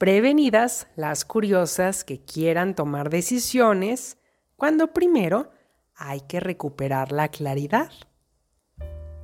Prevenidas 0.00 0.88
las 0.96 1.26
curiosas 1.26 2.04
que 2.04 2.24
quieran 2.24 2.74
tomar 2.74 3.10
decisiones 3.10 4.16
cuando 4.56 4.94
primero 4.94 5.50
hay 5.94 6.22
que 6.22 6.40
recuperar 6.40 7.12
la 7.12 7.28
claridad. 7.28 7.90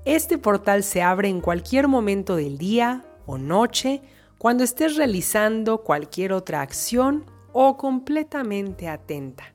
Este 0.04 0.36
portal 0.36 0.82
se 0.82 1.00
abre 1.00 1.30
en 1.30 1.40
cualquier 1.40 1.88
momento 1.88 2.36
del 2.36 2.58
día 2.58 3.06
o 3.24 3.38
noche 3.38 4.02
cuando 4.36 4.64
estés 4.64 4.96
realizando 4.96 5.82
cualquier 5.82 6.34
otra 6.34 6.60
acción 6.60 7.24
o 7.54 7.78
completamente 7.78 8.86
atenta. 8.86 9.54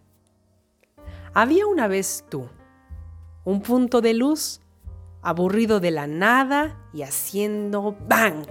Había 1.36 1.68
una 1.68 1.88
vez 1.88 2.26
tú, 2.32 2.50
un 3.44 3.62
punto 3.62 4.02
de 4.02 4.16
luz, 4.16 4.60
aburrido 5.22 5.80
de 5.80 5.92
la 5.92 6.08
nada 6.08 6.80
y 6.92 7.04
haciendo 7.04 7.96
bang. 8.08 8.48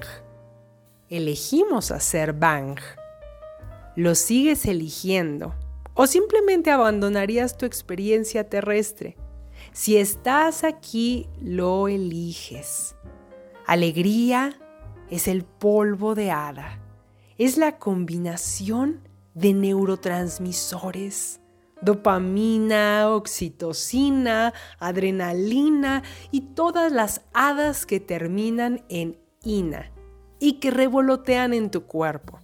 Elegimos 1.11 1.91
hacer 1.91 2.35
bang. 2.35 2.79
Lo 3.97 4.15
sigues 4.15 4.65
eligiendo 4.65 5.57
o 5.95 6.07
simplemente 6.07 6.71
abandonarías 6.71 7.59
tu 7.59 7.67
experiencia 7.67 8.49
terrestre. 8.49 9.17
Si 9.73 9.97
estás 9.97 10.63
aquí, 10.63 11.29
lo 11.43 11.89
eliges. 11.89 12.95
Alegría 13.67 14.57
es 15.11 15.27
el 15.27 15.43
polvo 15.43 16.15
de 16.15 16.31
hada. 16.31 16.79
Es 17.39 17.57
la 17.57 17.77
combinación 17.77 19.01
de 19.35 19.53
neurotransmisores, 19.53 21.41
dopamina, 21.83 23.09
oxitocina, 23.09 24.55
adrenalina 24.79 26.05
y 26.31 26.43
todas 26.55 26.93
las 26.93 27.23
hadas 27.33 27.85
que 27.85 27.99
terminan 27.99 28.85
en 28.89 29.19
ina 29.43 29.91
y 30.41 30.55
que 30.55 30.73
revolotean 30.73 31.55
en 31.55 31.71
tu 31.71 31.87
cuerpo. 31.87 32.41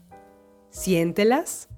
Siéntelas. 0.71 1.69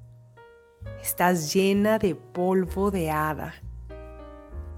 Estás 1.00 1.54
llena 1.54 1.98
de 1.98 2.14
polvo 2.14 2.91
de 2.91 3.11
hada 3.11 3.55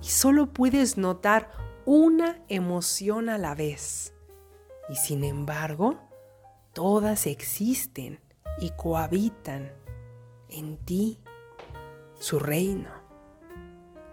y 0.03 0.07
solo 0.07 0.47
puedes 0.53 0.97
notar 0.97 1.51
una 1.85 2.39
emoción 2.49 3.29
a 3.29 3.39
la 3.39 3.55
vez. 3.55 4.15
Y 4.89 4.97
sin 4.97 5.25
embargo, 5.25 5.99
todas 6.73 7.27
existen 7.27 8.21
y 8.61 8.71
cohabitan 8.71 9.73
en 10.49 10.77
ti, 10.79 11.21
su 12.19 12.39
reino. 12.39 12.91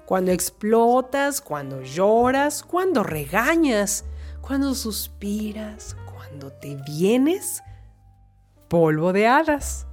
Cuando 0.05 0.31
explotas, 0.31 1.41
cuando 1.41 1.81
lloras, 1.81 2.63
cuando 2.63 3.03
regañas, 3.03 4.05
cuando 4.41 4.73
suspiras, 4.73 5.97
cuando 6.27 6.51
te 6.51 6.75
vienes, 6.87 7.63
polvo 8.67 9.13
de 9.13 9.27
hadas. 9.27 9.87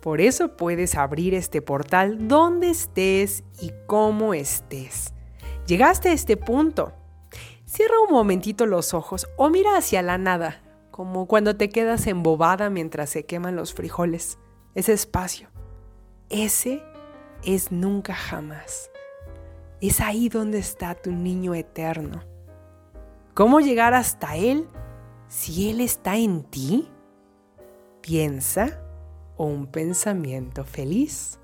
Por 0.00 0.20
eso 0.20 0.56
puedes 0.56 0.96
abrir 0.96 1.34
este 1.34 1.62
portal 1.62 2.26
donde 2.26 2.70
estés 2.70 3.44
y 3.60 3.72
cómo 3.86 4.34
estés. 4.34 5.14
Llegaste 5.66 6.08
a 6.08 6.12
este 6.12 6.36
punto. 6.36 6.92
Cierra 7.66 7.94
un 8.06 8.12
momentito 8.12 8.66
los 8.66 8.94
ojos 8.94 9.28
o 9.36 9.48
mira 9.48 9.76
hacia 9.76 10.02
la 10.02 10.18
nada, 10.18 10.62
como 10.90 11.26
cuando 11.26 11.56
te 11.56 11.70
quedas 11.70 12.06
embobada 12.06 12.68
mientras 12.68 13.10
se 13.10 13.24
queman 13.24 13.56
los 13.56 13.72
frijoles. 13.72 14.38
Ese 14.74 14.92
espacio. 14.92 15.48
Ese 16.28 16.82
es 17.44 17.70
nunca 17.70 18.14
jamás. 18.14 18.90
Es 19.80 20.00
ahí 20.00 20.28
donde 20.28 20.58
está 20.58 20.94
tu 20.94 21.12
niño 21.12 21.54
eterno. 21.54 22.22
¿Cómo 23.34 23.60
llegar 23.60 23.94
hasta 23.94 24.36
Él 24.36 24.66
si 25.32 25.70
Él 25.70 25.80
está 25.80 26.16
en 26.16 26.42
ti? 26.42 26.90
Piensa 28.02 28.78
un 29.38 29.66
pensamiento 29.66 30.62
feliz. 30.62 31.38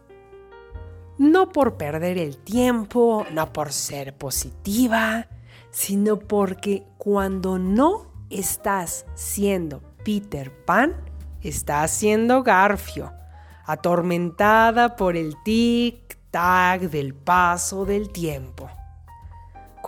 No 1.17 1.51
por 1.53 1.79
perder 1.79 2.19
el 2.19 2.37
tiempo, 2.37 3.25
no 3.33 3.51
por 3.51 3.73
ser 3.73 4.15
positiva, 4.15 5.27
sino 5.71 6.19
porque 6.19 6.85
cuando 6.99 7.59
no 7.59 8.13
estás 8.29 9.07
siendo 9.15 9.83
Peter 10.05 10.53
Pan, 10.67 10.95
estás 11.41 11.91
siendo 11.91 12.43
Garfio 12.43 13.11
atormentada 13.65 14.97
por 14.97 15.17
el 15.17 15.35
tic-tac 15.45 16.91
del 16.91 17.15
paso 17.15 17.87
del 17.87 18.11
tiempo. 18.11 18.69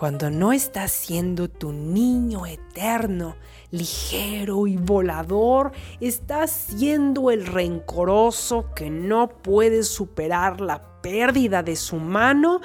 Cuando 0.01 0.31
no 0.31 0.51
estás 0.51 0.91
siendo 0.91 1.47
tu 1.47 1.71
niño 1.71 2.47
eterno, 2.47 3.35
ligero 3.71 4.67
y 4.67 4.77
volador, 4.77 5.71
estás 5.99 6.51
siendo 6.51 7.31
el 7.31 7.45
rencoroso 7.45 8.73
que 8.75 8.89
no 8.89 9.29
puede 9.29 9.83
superar 9.83 10.61
la 10.61 11.01
pérdida 11.01 11.63
de 11.63 11.75
su 11.75 11.95
mano 11.95 12.61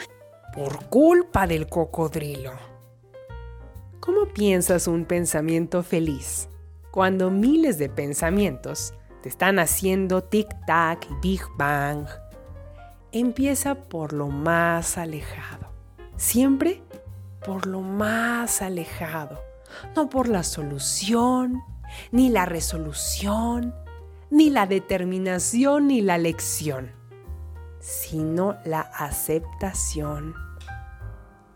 por 0.54 0.86
culpa 0.86 1.46
del 1.46 1.68
cocodrilo. 1.68 2.52
¿Cómo 4.00 4.26
piensas 4.26 4.86
un 4.86 5.04
pensamiento 5.04 5.82
feliz 5.82 6.48
cuando 6.90 7.30
miles 7.30 7.78
de 7.78 7.88
pensamientos 7.88 8.94
están 9.26 9.58
haciendo 9.58 10.22
tic-tac 10.22 11.06
y 11.10 11.14
Big 11.20 11.42
Bang. 11.56 12.06
Empieza 13.12 13.74
por 13.74 14.12
lo 14.12 14.28
más 14.28 14.98
alejado. 14.98 15.66
Siempre 16.16 16.82
por 17.44 17.66
lo 17.66 17.80
más 17.80 18.62
alejado. 18.62 19.45
No 19.94 20.08
por 20.08 20.28
la 20.28 20.42
solución, 20.42 21.62
ni 22.12 22.28
la 22.28 22.46
resolución, 22.46 23.74
ni 24.30 24.50
la 24.50 24.66
determinación, 24.66 25.88
ni 25.88 26.00
la 26.00 26.18
lección, 26.18 26.92
sino 27.78 28.56
la 28.64 28.80
aceptación, 28.80 30.34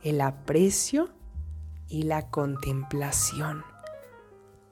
el 0.02 0.20
aprecio 0.20 1.10
y 1.88 2.04
la 2.04 2.30
contemplación. 2.30 3.64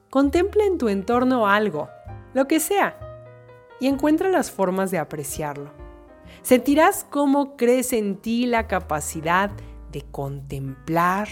Contempla 0.09 0.65
en 0.65 0.77
tu 0.77 0.89
entorno 0.89 1.47
algo 1.47 1.89
lo 2.33 2.47
que 2.47 2.59
sea, 2.59 2.97
y 3.79 3.87
encuentra 3.87 4.29
las 4.29 4.51
formas 4.51 4.91
de 4.91 4.97
apreciarlo. 4.99 5.71
Sentirás 6.41 7.05
cómo 7.09 7.55
crece 7.55 7.97
en 7.97 8.17
ti 8.17 8.45
la 8.45 8.67
capacidad 8.67 9.51
de 9.91 10.03
contemplar 10.03 11.27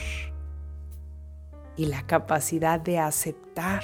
y 1.77 1.85
la 1.85 2.05
capacidad 2.05 2.79
de 2.79 2.99
aceptar. 2.99 3.83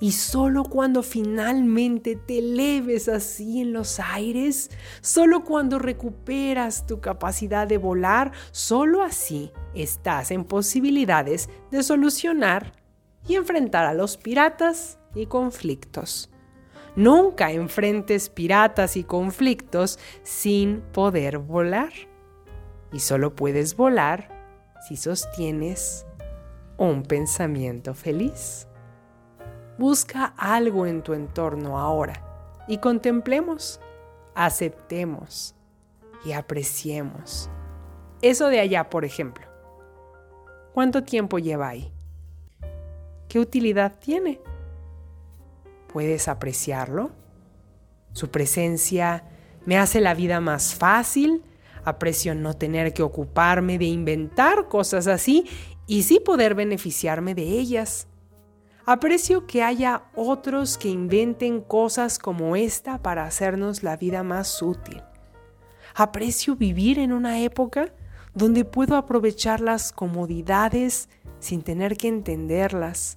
Y 0.00 0.12
solo 0.12 0.64
cuando 0.64 1.02
finalmente 1.02 2.16
te 2.16 2.38
eleves 2.38 3.08
así 3.08 3.60
en 3.60 3.72
los 3.72 4.00
aires, 4.00 4.70
solo 5.00 5.44
cuando 5.44 5.78
recuperas 5.78 6.86
tu 6.86 7.00
capacidad 7.00 7.66
de 7.66 7.78
volar, 7.78 8.32
solo 8.50 9.02
así 9.02 9.52
estás 9.74 10.30
en 10.30 10.44
posibilidades 10.44 11.48
de 11.70 11.82
solucionar 11.82 12.72
y 13.26 13.36
enfrentar 13.36 13.84
a 13.84 13.94
los 13.94 14.16
piratas 14.16 14.98
y 15.14 15.26
conflictos. 15.26 16.30
Nunca 16.96 17.50
enfrentes 17.50 18.28
piratas 18.28 18.96
y 18.96 19.04
conflictos 19.04 19.98
sin 20.22 20.80
poder 20.92 21.38
volar. 21.38 21.92
Y 22.92 23.00
solo 23.00 23.34
puedes 23.34 23.76
volar 23.76 24.28
si 24.86 24.96
sostienes 24.96 26.06
un 26.76 27.02
pensamiento 27.02 27.94
feliz. 27.94 28.66
Busca 29.78 30.34
algo 30.36 30.86
en 30.86 31.02
tu 31.02 31.14
entorno 31.14 31.78
ahora 31.78 32.64
y 32.68 32.78
contemplemos, 32.78 33.80
aceptemos 34.34 35.54
y 36.24 36.32
apreciemos. 36.32 37.50
Eso 38.22 38.48
de 38.48 38.60
allá, 38.60 38.88
por 38.88 39.04
ejemplo. 39.04 39.46
¿Cuánto 40.72 41.04
tiempo 41.04 41.38
lleva 41.38 41.68
ahí? 41.68 41.92
¿Qué 43.28 43.38
utilidad 43.38 43.98
tiene? 43.98 44.40
¿Puedes 45.92 46.28
apreciarlo? 46.28 47.10
Su 48.12 48.30
presencia 48.30 49.24
me 49.66 49.78
hace 49.78 50.00
la 50.00 50.14
vida 50.14 50.40
más 50.40 50.74
fácil, 50.74 51.42
aprecio 51.84 52.34
no 52.34 52.54
tener 52.54 52.92
que 52.92 53.02
ocuparme 53.02 53.78
de 53.78 53.86
inventar 53.86 54.68
cosas 54.68 55.06
así 55.06 55.46
y 55.86 56.02
sí 56.02 56.20
poder 56.20 56.54
beneficiarme 56.54 57.34
de 57.34 57.42
ellas. 57.42 58.06
Aprecio 58.86 59.46
que 59.46 59.62
haya 59.62 60.04
otros 60.14 60.76
que 60.76 60.88
inventen 60.88 61.60
cosas 61.60 62.18
como 62.18 62.54
esta 62.54 63.02
para 63.02 63.24
hacernos 63.24 63.82
la 63.82 63.96
vida 63.96 64.22
más 64.22 64.60
útil. 64.60 65.02
Aprecio 65.94 66.56
vivir 66.56 66.98
en 66.98 67.12
una 67.12 67.40
época 67.40 67.94
donde 68.34 68.64
puedo 68.64 68.96
aprovechar 68.96 69.60
las 69.60 69.92
comodidades 69.92 71.08
sin 71.38 71.62
tener 71.62 71.96
que 71.96 72.08
entenderlas. 72.08 73.16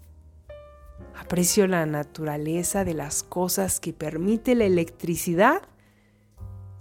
Aprecio 1.19 1.67
la 1.67 1.85
naturaleza 1.85 2.85
de 2.85 2.93
las 2.93 3.23
cosas 3.23 3.79
que 3.79 3.93
permite 3.93 4.55
la 4.55 4.65
electricidad 4.65 5.63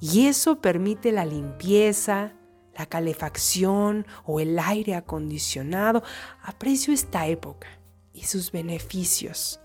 y 0.01 0.27
eso 0.27 0.61
permite 0.61 1.13
la 1.13 1.25
limpieza, 1.25 2.35
la 2.77 2.87
calefacción 2.87 4.07
o 4.25 4.41
el 4.41 4.59
aire 4.59 4.95
acondicionado. 4.95 6.03
Aprecio 6.43 6.93
esta 6.93 7.27
época 7.27 7.69
y 8.13 8.25
sus 8.25 8.53
beneficios. 8.53 9.61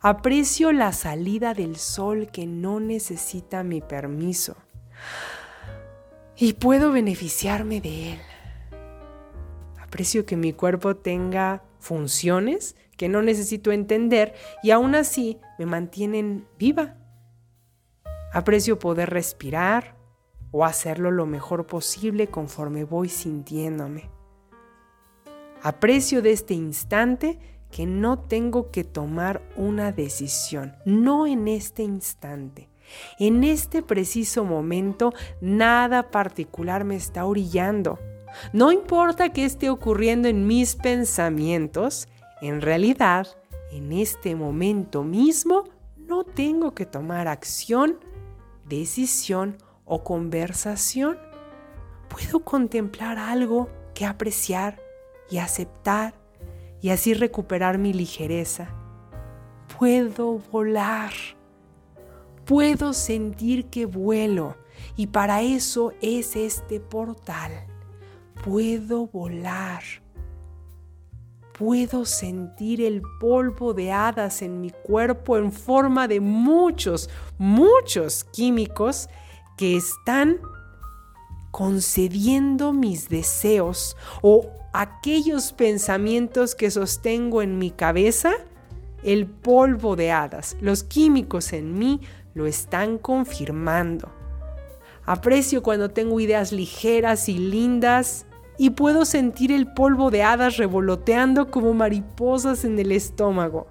Aprecio 0.00 0.72
la 0.72 0.92
salida 0.92 1.54
del 1.54 1.76
sol 1.76 2.28
que 2.32 2.46
no 2.46 2.80
necesita 2.80 3.62
mi 3.62 3.80
permiso. 3.80 4.56
Y 6.36 6.54
puedo 6.54 6.92
beneficiarme 6.92 7.80
de 7.80 8.14
él. 8.14 8.18
Aprecio 9.80 10.24
que 10.24 10.36
mi 10.36 10.52
cuerpo 10.52 10.96
tenga 10.96 11.62
funciones 11.78 12.76
que 12.96 13.08
no 13.08 13.22
necesito 13.22 13.72
entender 13.72 14.34
y 14.62 14.70
aún 14.70 14.94
así 14.94 15.38
me 15.58 15.66
mantienen 15.66 16.46
viva. 16.58 16.96
Aprecio 18.32 18.78
poder 18.78 19.10
respirar 19.10 19.94
o 20.50 20.64
hacerlo 20.64 21.10
lo 21.10 21.26
mejor 21.26 21.66
posible 21.66 22.28
conforme 22.28 22.84
voy 22.84 23.08
sintiéndome. 23.08 24.10
Aprecio 25.62 26.22
de 26.22 26.32
este 26.32 26.54
instante 26.54 27.38
que 27.70 27.86
no 27.86 28.18
tengo 28.18 28.70
que 28.70 28.84
tomar 28.84 29.42
una 29.56 29.92
decisión, 29.92 30.76
no 30.84 31.26
en 31.26 31.46
este 31.46 31.82
instante. 31.82 32.68
En 33.18 33.44
este 33.44 33.82
preciso 33.82 34.44
momento 34.44 35.12
nada 35.40 36.10
particular 36.10 36.84
me 36.84 36.96
está 36.96 37.24
orillando. 37.24 37.98
No 38.52 38.72
importa 38.72 39.30
que 39.30 39.44
esté 39.44 39.70
ocurriendo 39.70 40.28
en 40.28 40.46
mis 40.46 40.74
pensamientos, 40.74 42.08
en 42.40 42.60
realidad, 42.60 43.26
en 43.70 43.92
este 43.92 44.34
momento 44.34 45.04
mismo, 45.04 45.64
no 45.96 46.24
tengo 46.24 46.74
que 46.74 46.86
tomar 46.86 47.28
acción, 47.28 47.98
decisión 48.66 49.58
o 49.84 50.04
conversación. 50.04 51.18
Puedo 52.08 52.40
contemplar 52.40 53.18
algo 53.18 53.68
que 53.94 54.06
apreciar 54.06 54.80
y 55.30 55.38
aceptar 55.38 56.14
y 56.80 56.90
así 56.90 57.14
recuperar 57.14 57.78
mi 57.78 57.92
ligereza. 57.92 58.68
Puedo 59.78 60.38
volar. 60.50 61.12
Puedo 62.44 62.92
sentir 62.92 63.66
que 63.66 63.86
vuelo 63.86 64.56
y 64.96 65.06
para 65.06 65.42
eso 65.42 65.92
es 66.00 66.36
este 66.36 66.80
portal. 66.80 67.52
Puedo 68.44 69.06
volar. 69.06 70.01
Puedo 71.64 72.04
sentir 72.06 72.80
el 72.80 73.02
polvo 73.20 73.72
de 73.72 73.92
hadas 73.92 74.42
en 74.42 74.60
mi 74.60 74.70
cuerpo 74.70 75.36
en 75.36 75.52
forma 75.52 76.08
de 76.08 76.18
muchos, 76.18 77.08
muchos 77.38 78.24
químicos 78.24 79.08
que 79.56 79.76
están 79.76 80.40
concediendo 81.52 82.72
mis 82.72 83.08
deseos 83.08 83.96
o 84.22 84.50
aquellos 84.72 85.52
pensamientos 85.52 86.56
que 86.56 86.68
sostengo 86.68 87.42
en 87.42 87.58
mi 87.58 87.70
cabeza, 87.70 88.32
el 89.04 89.28
polvo 89.28 89.94
de 89.94 90.10
hadas, 90.10 90.56
los 90.60 90.82
químicos 90.82 91.52
en 91.52 91.78
mí 91.78 92.00
lo 92.34 92.46
están 92.46 92.98
confirmando. 92.98 94.10
Aprecio 95.04 95.62
cuando 95.62 95.90
tengo 95.90 96.18
ideas 96.18 96.50
ligeras 96.50 97.28
y 97.28 97.38
lindas 97.38 98.26
y 98.62 98.70
puedo 98.70 99.04
sentir 99.04 99.50
el 99.50 99.66
polvo 99.66 100.12
de 100.12 100.22
hadas 100.22 100.56
revoloteando 100.56 101.50
como 101.50 101.74
mariposas 101.74 102.64
en 102.64 102.78
el 102.78 102.92
estómago. 102.92 103.66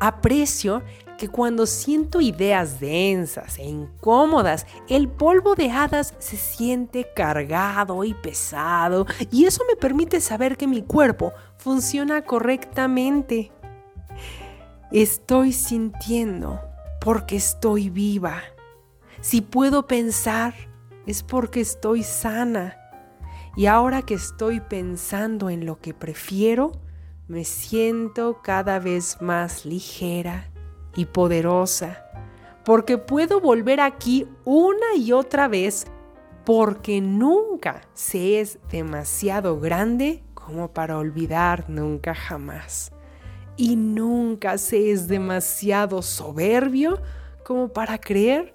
Aprecio 0.00 0.82
que 1.18 1.28
cuando 1.28 1.66
siento 1.66 2.22
ideas 2.22 2.80
densas 2.80 3.58
e 3.58 3.64
incómodas, 3.64 4.66
el 4.88 5.08
polvo 5.08 5.54
de 5.54 5.70
hadas 5.70 6.14
se 6.20 6.38
siente 6.38 7.06
cargado 7.14 8.02
y 8.02 8.14
pesado 8.14 9.04
y 9.30 9.44
eso 9.44 9.62
me 9.68 9.76
permite 9.76 10.22
saber 10.22 10.56
que 10.56 10.66
mi 10.66 10.80
cuerpo 10.80 11.34
funciona 11.58 12.22
correctamente. 12.22 13.52
Estoy 14.90 15.52
sintiendo 15.52 16.62
porque 17.02 17.36
estoy 17.36 17.90
viva. 17.90 18.40
Si 19.20 19.42
puedo 19.42 19.86
pensar 19.86 20.54
es 21.04 21.22
porque 21.22 21.60
estoy 21.60 22.02
sana. 22.04 22.87
Y 23.58 23.66
ahora 23.66 24.02
que 24.02 24.14
estoy 24.14 24.60
pensando 24.60 25.50
en 25.50 25.66
lo 25.66 25.80
que 25.80 25.92
prefiero, 25.92 26.70
me 27.26 27.42
siento 27.42 28.40
cada 28.40 28.78
vez 28.78 29.20
más 29.20 29.66
ligera 29.66 30.48
y 30.94 31.06
poderosa, 31.06 32.04
porque 32.64 32.98
puedo 32.98 33.40
volver 33.40 33.80
aquí 33.80 34.28
una 34.44 34.94
y 34.96 35.10
otra 35.10 35.48
vez, 35.48 35.88
porque 36.44 37.00
nunca 37.00 37.80
se 37.94 38.38
es 38.38 38.60
demasiado 38.70 39.58
grande 39.58 40.22
como 40.34 40.72
para 40.72 40.96
olvidar 40.96 41.68
nunca 41.68 42.14
jamás. 42.14 42.92
Y 43.56 43.74
nunca 43.74 44.56
se 44.56 44.92
es 44.92 45.08
demasiado 45.08 46.00
soberbio 46.02 47.02
como 47.44 47.72
para 47.72 47.98
creer 47.98 48.54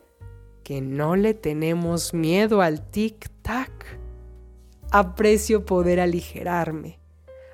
que 0.64 0.80
no 0.80 1.18
le 1.18 1.34
tenemos 1.34 2.14
miedo 2.14 2.62
al 2.62 2.90
tic-tac. 2.90 4.02
Aprecio 4.94 5.66
poder 5.66 6.00
aligerarme 6.00 7.04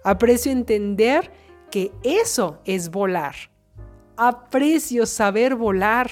Aprecio 0.03 0.51
entender 0.51 1.31
que 1.71 1.91
eso 2.03 2.59
es 2.65 2.89
volar. 2.89 3.35
Aprecio 4.17 5.05
saber 5.05 5.55
volar 5.55 6.09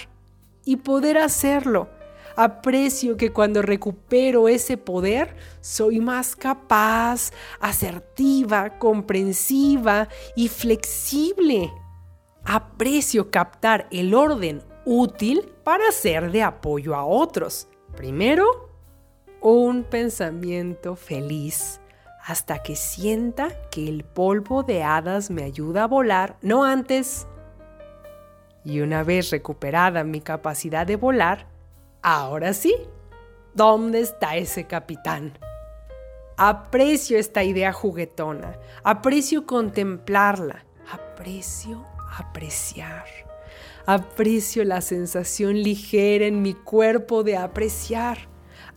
y 0.66 0.78
poder 0.78 1.18
hacerlo. 1.18 1.90
Aprecio 2.36 3.18
que 3.18 3.34
cuando 3.34 3.62
recupero 3.62 4.48
ese 4.48 4.78
poder 4.78 5.36
soy 5.60 6.00
más 6.00 6.36
capaz, 6.36 7.32
asertiva, 7.60 8.78
comprensiva 8.78 10.08
y 10.36 10.48
flexible. 10.48 11.72
Aprecio 12.46 13.32
captar 13.32 13.88
el 13.92 14.14
orden 14.14 14.62
útil 14.86 15.52
para 15.64 15.92
ser 15.92 16.32
de 16.32 16.44
apoyo 16.44 16.96
a 16.96 17.04
otros. 17.04 17.68
Primero, 17.96 18.67
un 19.42 19.84
pensamiento 19.84 20.96
feliz 20.96 21.80
hasta 22.26 22.62
que 22.62 22.76
sienta 22.76 23.50
que 23.70 23.88
el 23.88 24.04
polvo 24.04 24.64
de 24.64 24.84
hadas 24.84 25.30
me 25.30 25.44
ayuda 25.44 25.84
a 25.84 25.88
volar, 25.88 26.38
no 26.42 26.66
antes. 26.66 27.26
Y 28.66 28.82
una 28.82 29.04
vez 29.04 29.32
recuperada 29.32 30.04
mi 30.04 30.20
capacidad 30.20 30.86
de 30.86 30.98
volar, 30.98 31.48
ahora 32.02 32.54
sí, 32.54 32.76
¿dónde 33.54 34.02
está 34.02 34.36
ese 34.36 34.66
capitán? 34.66 35.38
Aprecio 36.36 37.18
esta 37.18 37.44
idea 37.44 37.72
juguetona, 37.72 38.60
aprecio 38.84 39.46
contemplarla, 39.46 40.66
aprecio 40.92 41.86
apreciar. 42.18 43.06
Aprecio 43.86 44.66
la 44.66 44.82
sensación 44.82 45.62
ligera 45.62 46.26
en 46.26 46.42
mi 46.42 46.54
cuerpo 46.54 47.24
de 47.24 47.38
apreciar. 47.38 48.28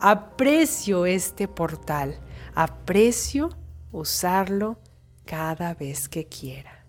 Aprecio 0.01 1.05
este 1.05 1.47
portal 1.47 2.19
aprecio 2.55 3.51
usarlo 3.93 4.79
cada 5.25 5.75
vez 5.75 6.09
que 6.09 6.27
quiera. 6.27 6.80